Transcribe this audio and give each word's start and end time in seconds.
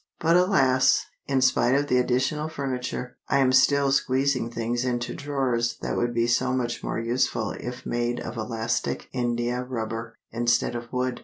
But 0.19 0.35
alas! 0.35 1.05
in 1.27 1.41
spite 1.41 1.75
of 1.75 1.85
the 1.85 1.99
additional 1.99 2.49
furniture, 2.49 3.17
I 3.29 3.37
am 3.37 3.51
still 3.51 3.91
squeezing 3.91 4.49
things 4.49 4.83
into 4.83 5.13
drawers 5.13 5.77
that 5.83 5.95
would 5.95 6.11
be 6.11 6.25
so 6.25 6.53
much 6.53 6.83
more 6.83 6.99
useful 6.99 7.51
if 7.51 7.85
made 7.85 8.19
of 8.19 8.35
elastic 8.35 9.09
india 9.13 9.61
rubber 9.63 10.17
instead 10.31 10.73
of 10.73 10.91
wood. 10.91 11.19